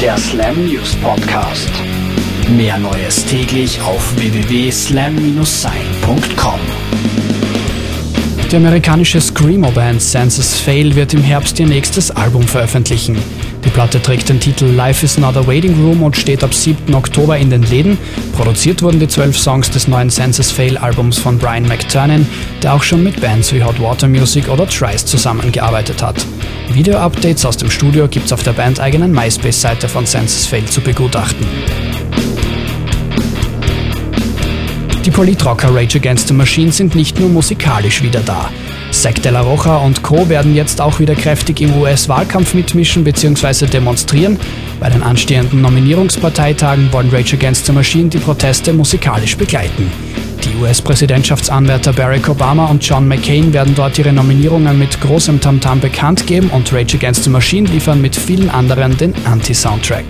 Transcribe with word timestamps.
der 0.00 0.16
Slam 0.18 0.66
News 0.66 0.94
Podcast. 0.96 1.70
Mehr 2.50 2.76
Neues 2.76 3.24
täglich 3.24 3.80
auf 3.80 4.14
www.slam-sein.com. 4.16 6.60
Die 8.50 8.56
amerikanische 8.56 9.20
Screamo-Band 9.20 10.02
Senses 10.02 10.58
Fail 10.58 10.94
wird 10.94 11.14
im 11.14 11.22
Herbst 11.22 11.58
ihr 11.60 11.66
nächstes 11.66 12.10
Album 12.10 12.42
veröffentlichen. 12.42 13.16
Die 13.64 13.70
Platte 13.70 14.02
trägt 14.02 14.28
den 14.28 14.38
Titel 14.38 14.66
Life 14.66 15.04
is 15.04 15.16
not 15.16 15.36
a 15.36 15.46
Waiting 15.46 15.82
Room 15.82 16.02
und 16.02 16.14
steht 16.14 16.44
ab 16.44 16.52
7. 16.52 16.94
Oktober 16.94 17.38
in 17.38 17.48
den 17.48 17.62
Läden. 17.62 17.96
Produziert 18.36 18.82
wurden 18.82 19.00
die 19.00 19.08
zwölf 19.08 19.38
Songs 19.38 19.70
des 19.70 19.88
neuen 19.88 20.10
Senses 20.10 20.50
Fail 20.50 20.76
Albums 20.76 21.18
von 21.18 21.38
Brian 21.38 21.66
McTurnan, 21.66 22.28
der 22.62 22.74
auch 22.74 22.82
schon 22.82 23.02
mit 23.02 23.20
Bands 23.20 23.52
wie 23.54 23.64
Hot 23.64 23.80
Water 23.80 24.08
Music 24.08 24.48
oder 24.48 24.68
Trice 24.68 25.06
zusammengearbeitet 25.06 26.02
hat. 26.02 26.26
Video-Updates 26.74 27.44
aus 27.44 27.56
dem 27.56 27.70
Studio 27.70 28.08
gibt's 28.08 28.32
auf 28.32 28.42
der 28.42 28.52
bandeigenen 28.52 29.12
MySpace-Seite 29.12 29.88
von 29.88 30.06
Senses 30.06 30.46
Fail 30.46 30.64
zu 30.64 30.80
begutachten. 30.80 31.46
Die 35.04 35.10
Politrocker 35.10 35.74
Rage 35.74 35.98
Against 35.98 36.28
the 36.28 36.34
Machine 36.34 36.72
sind 36.72 36.94
nicht 36.94 37.20
nur 37.20 37.28
musikalisch 37.28 38.02
wieder 38.02 38.20
da. 38.20 38.50
Zack 38.90 39.22
de 39.22 39.30
la 39.30 39.40
Rocha 39.40 39.76
und 39.76 40.02
Co. 40.02 40.28
werden 40.28 40.54
jetzt 40.54 40.80
auch 40.80 40.98
wieder 40.98 41.14
kräftig 41.14 41.60
im 41.60 41.76
US-Wahlkampf 41.80 42.54
mitmischen 42.54 43.04
bzw. 43.04 43.66
demonstrieren. 43.66 44.38
Bei 44.80 44.90
den 44.90 45.02
anstehenden 45.02 45.60
Nominierungsparteitagen 45.60 46.92
wollen 46.92 47.10
Rage 47.10 47.36
Against 47.36 47.66
the 47.66 47.72
Machine 47.72 48.08
die 48.08 48.18
Proteste 48.18 48.72
musikalisch 48.72 49.36
begleiten. 49.36 49.90
Die 50.46 50.62
US-Präsidentschaftsanwärter 50.62 51.92
Barack 51.92 52.28
Obama 52.28 52.66
und 52.66 52.86
John 52.86 53.08
McCain 53.08 53.52
werden 53.52 53.74
dort 53.74 53.98
ihre 53.98 54.12
Nominierungen 54.12 54.78
mit 54.78 55.00
großem 55.00 55.40
Tamtam 55.40 55.80
bekannt 55.80 56.26
geben 56.26 56.50
und 56.50 56.72
Rage 56.72 56.96
Against 56.96 57.24
the 57.24 57.30
Machine 57.30 57.68
liefern 57.68 58.00
mit 58.00 58.14
vielen 58.14 58.48
anderen 58.48 58.96
den 58.96 59.12
Anti-Soundtrack. 59.26 60.04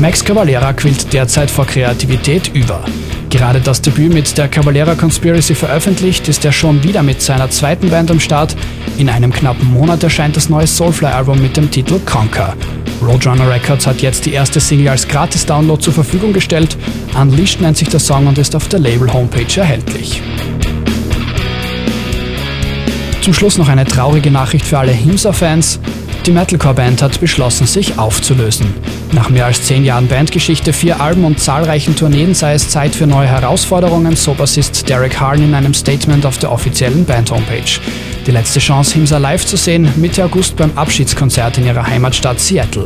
Max 0.00 0.24
Cavalera 0.24 0.72
quillt 0.72 1.12
derzeit 1.12 1.50
vor 1.50 1.66
Kreativität 1.66 2.50
über. 2.54 2.82
Gerade 3.28 3.60
das 3.60 3.82
Debüt 3.82 4.14
mit 4.14 4.38
der 4.38 4.48
Cavalera 4.48 4.94
Conspiracy 4.94 5.54
veröffentlicht, 5.54 6.28
ist 6.28 6.44
er 6.44 6.52
schon 6.52 6.82
wieder 6.82 7.02
mit 7.02 7.20
seiner 7.20 7.50
zweiten 7.50 7.90
Band 7.90 8.10
am 8.10 8.20
Start. 8.20 8.56
In 8.96 9.10
einem 9.10 9.32
knappen 9.32 9.70
Monat 9.70 10.02
erscheint 10.02 10.36
das 10.36 10.48
neue 10.48 10.66
Soulfly-Album 10.66 11.42
mit 11.42 11.56
dem 11.56 11.70
Titel 11.70 11.98
Conquer. 12.00 12.54
Roadrunner 13.02 13.48
Records 13.48 13.86
hat 13.86 14.02
jetzt 14.02 14.26
die 14.26 14.32
erste 14.32 14.60
Single 14.60 14.88
als 14.88 15.06
Gratis-Download 15.06 15.82
zur 15.82 15.92
Verfügung 15.92 16.32
gestellt. 16.32 16.76
Unleashed 17.20 17.60
nennt 17.60 17.76
sich 17.76 17.88
der 17.88 18.00
Song 18.00 18.26
und 18.26 18.38
ist 18.38 18.56
auf 18.56 18.68
der 18.68 18.80
Label-Homepage 18.80 19.60
erhältlich. 19.60 20.22
Zum 23.22 23.34
Schluss 23.34 23.58
noch 23.58 23.68
eine 23.68 23.84
traurige 23.84 24.30
Nachricht 24.30 24.64
für 24.64 24.78
alle 24.78 24.92
Himsa-Fans. 24.92 25.80
Die 26.26 26.30
Metalcore-Band 26.30 27.02
hat 27.02 27.20
beschlossen, 27.20 27.66
sich 27.66 27.98
aufzulösen. 27.98 28.74
Nach 29.12 29.30
mehr 29.30 29.46
als 29.46 29.62
zehn 29.62 29.84
Jahren 29.84 30.08
Bandgeschichte, 30.08 30.72
vier 30.72 31.00
Alben 31.00 31.24
und 31.24 31.40
zahlreichen 31.40 31.94
Tourneen 31.96 32.34
sei 32.34 32.54
es 32.54 32.68
Zeit 32.68 32.94
für 32.94 33.06
neue 33.06 33.28
Herausforderungen, 33.28 34.16
so 34.16 34.34
Bassist 34.34 34.88
Derek 34.88 35.18
Harn 35.20 35.42
in 35.42 35.54
einem 35.54 35.74
Statement 35.74 36.26
auf 36.26 36.38
der 36.38 36.50
offiziellen 36.50 37.04
Band-Homepage. 37.04 37.80
Die 38.26 38.30
letzte 38.32 38.58
Chance, 38.58 38.94
Himsa 38.94 39.18
live 39.18 39.46
zu 39.46 39.56
sehen, 39.56 39.88
Mitte 39.96 40.24
August 40.24 40.56
beim 40.56 40.72
Abschiedskonzert 40.74 41.58
in 41.58 41.66
ihrer 41.66 41.86
Heimatstadt 41.86 42.40
Seattle. 42.40 42.84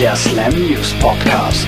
Der 0.00 0.14
Slam 0.16 0.52
News 0.54 0.94
Podcast. 1.00 1.66